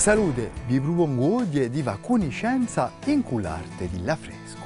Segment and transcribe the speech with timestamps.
[0.00, 4.56] Salute, vi propongo oggi di va conoscenza in quell'arte dell'affresco.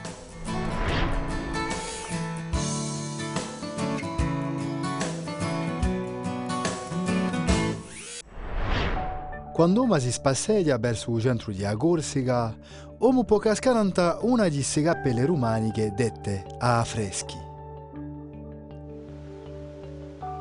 [9.52, 12.56] Quando uno si spasseggia verso il centro di Corsica,
[12.98, 17.36] uno può cascare una di queste cappelle romaniche dette a affreschi.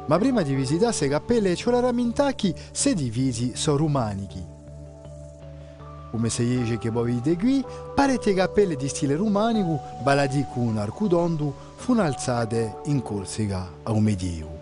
[0.05, 3.78] Ma prima di visitare queste cappelle c'è la ramintacchi se divisi sono
[6.13, 11.51] Come se dice che voi vedete qui, parecchie cappelle di stile romanico, baladi con arcudondo,
[11.75, 14.59] furono alzate in Corsica a un medievo.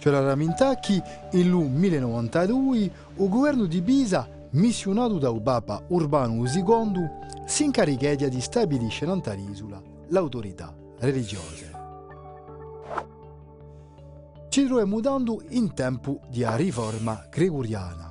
[0.00, 1.00] C'è ramintacchi,
[1.34, 2.92] in lu 1092, il
[3.28, 7.08] governo di Pisa, missionato da Papa Urbano II,
[7.46, 11.66] si incarica di stabilire nell'isola l'autorità religiosa.
[14.48, 18.07] Ci troviamo mudando in tempo di riforma gregoriana.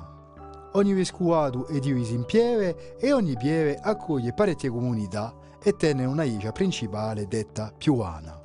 [0.74, 6.24] Ogni vescovato è diviso in pieve e ogni pieve accoglie parecchie comunità e tenne una
[6.24, 8.42] iglia principale detta piuana.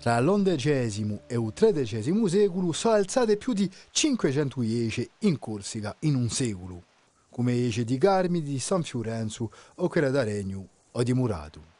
[0.00, 6.14] Tra l'undicesimo e il tredicesimo secolo sono alzate più di 500 iece in Corsica in
[6.14, 6.84] un secolo,
[7.28, 11.78] come iece di Carmidi, di San Fiorenzo o quella da Regno o di Murato.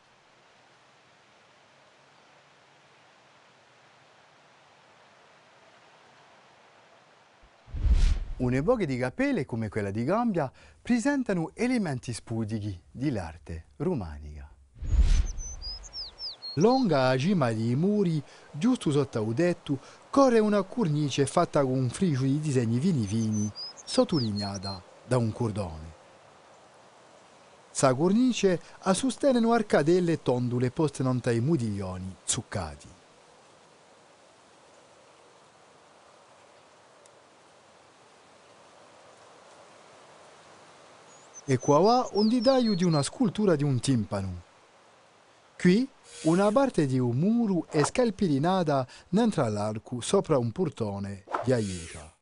[8.41, 14.51] Un'epoca di cappelle come quella di Gambia presentano elementi spudichi dell'arte romanica.
[16.55, 21.91] Longa a cima dei muri, giusto sotto il tetto, corre una cornice fatta con un
[21.91, 23.53] frigo di disegni vini vini,
[23.85, 25.93] sottolineata da un cordone.
[27.71, 32.89] Sa cornice a sostengono arcadelle tondule poste non ai modiglioni zuccati.
[41.45, 44.43] E qua va un dettaglio di una scultura di un timpano.
[45.59, 45.89] Qui
[46.23, 52.15] una parte di un muro è scalpirinata dentro all'arco sopra un portone di aiuta.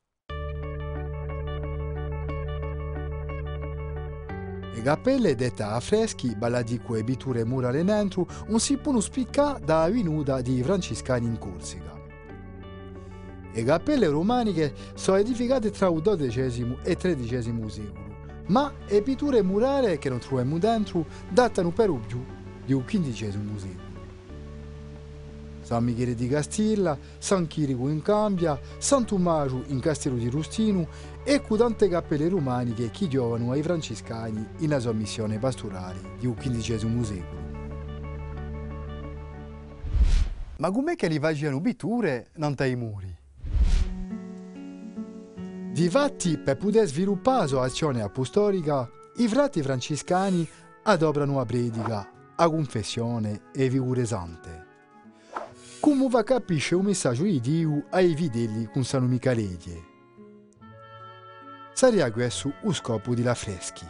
[4.72, 9.88] Le cappelle dette a freschi, baladico e biture murale dentro, un si può spiccare da
[9.90, 11.96] venuta di francescani in Corsica.
[13.52, 18.07] Le cappelle romaniche sono edificate tra il XII e il XIII secolo,
[18.48, 22.25] ma le pitture murali che non troviamo dentro datano per più
[22.66, 23.86] del XV secolo.
[25.62, 30.88] San Michele di Castilla, San Chirico in Cambia, San Tommaso in Castello di Rustino
[31.25, 37.47] e tante cappelle romaniche che giovano ai francescani in sua missione pastorale del XV secolo.
[40.56, 43.15] Ma com'è che li facevano pitture non i muri?
[45.78, 50.44] Difatti, per poter sviluppare la azione apostolica, i frati francescani
[50.83, 54.66] adoprano la predica, la confessione e figure sante.
[55.78, 59.83] Come va capisce un messaggio di Dio ai fedeli con San Micaleglie?
[61.72, 63.87] Sarebbe questo lo scopo della freschi.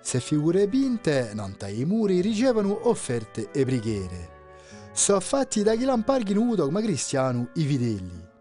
[0.00, 4.30] Se figure pinte, non i muri, ricevono offerte e preghiere.
[4.90, 8.34] Sono fatti da chi lamparghino un dogma cristiano i fedeli.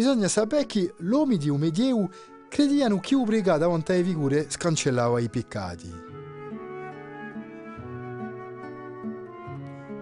[0.00, 2.08] Bisogna sapere che l'uomo di un medievo
[2.48, 3.26] credevano che un
[3.58, 5.92] davanti alle figure scancellava i peccati.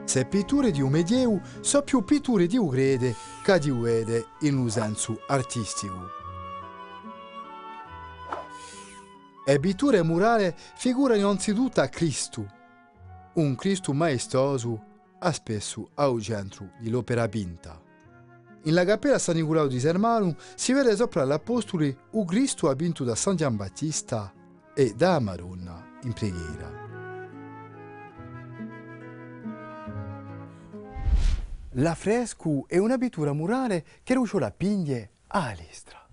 [0.05, 0.93] Se pitture di un
[1.63, 2.71] sono più pitture di un
[3.43, 6.11] che di un vede in un senso artistico.
[9.45, 12.47] E pitture murale figurano innanzitutto a Cristo,
[13.33, 14.81] un Cristo maestoso
[15.19, 17.87] a spesso al centro dell'opera pinta.
[18.69, 23.15] In la cappella San Nicolao di Sermano si vede sopra l'Apostoli un Cristo abinto da
[23.15, 24.31] San Giambattista
[24.75, 26.71] e da Madonna in preghiera.
[31.71, 36.07] L'affresco è una pittura murale che ruccio la pigne a Alestra.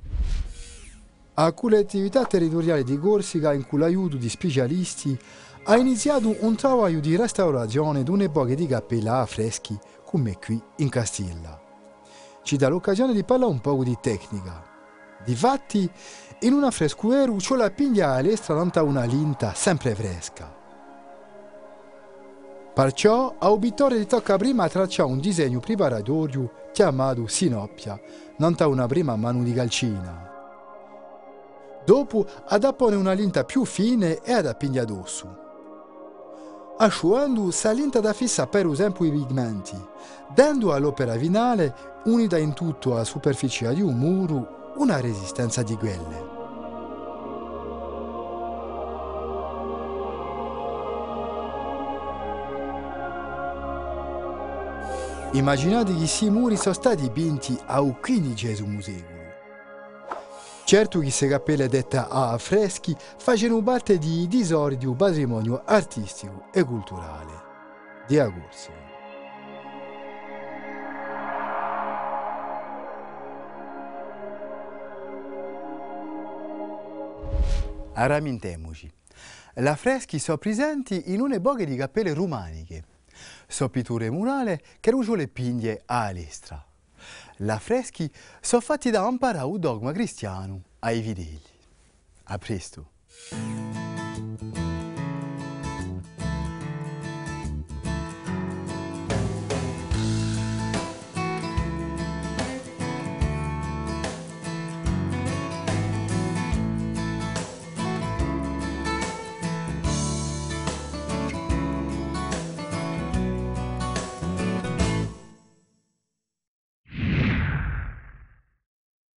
[1.34, 5.19] A collettività territoriale di Corsica, in cui l'aiuto di specialisti,
[5.66, 10.88] ha iniziato un lavoro di restaurazione di un'epoca di cappella a freschi come qui in
[10.88, 11.63] Castilla.
[12.45, 14.62] Ci dà l'occasione di parlare un po' di tecnica.
[15.25, 15.89] Difatti,
[16.42, 20.53] in un affrescuero c'è la piglia all'estra davanti una linta sempre fresca.
[22.71, 28.00] Perciò a pittore gli tocca prima tracciare un disegno preparatorio chiamato sinoppia,
[28.38, 30.31] non una prima mano di calcina.
[31.83, 35.44] Dopo adappone una linta più fine e ad appiglia addosso.
[36.77, 39.83] Asciugando sa linta da fissa per esempio i pigmenti,
[40.31, 46.34] dando all'opera finale, unita in tutto alla superficie di un muro, una resistenza di quelle.
[55.31, 59.24] Immaginate che questi muri sono stati dipinti al XV secolo.
[60.63, 66.46] Certo che queste cappelle dette a freschi facevano parte di tesori di un patrimonio artistico
[66.52, 67.44] e culturale
[68.07, 68.18] di
[77.95, 78.07] Corsica.
[78.07, 78.92] Rammintemoci.
[79.56, 82.83] La freschi sono presenti in una poche di cappelle romaniche.
[83.47, 86.63] Sono pitture murali che rugiano le pinghie a lestra.
[87.38, 88.12] La freschi
[88.42, 91.42] sono fatti da imparare il dogma cristiano ai fedeli.
[92.25, 92.92] A presto!